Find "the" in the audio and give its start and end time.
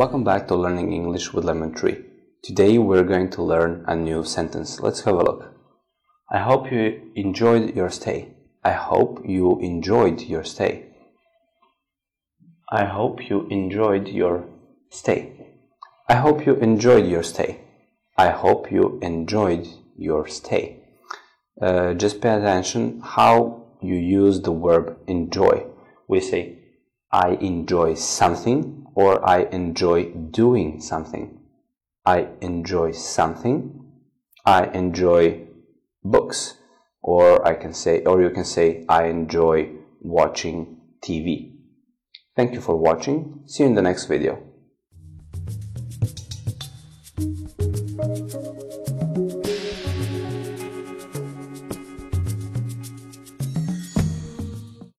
24.40-24.54, 43.74-43.82